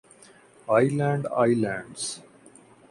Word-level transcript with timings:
Aland 0.67 1.23
islands 1.41 2.03